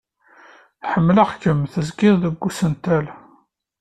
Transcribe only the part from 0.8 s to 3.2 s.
Ḥemmleɣ-kem tezgiḍ deg usentel.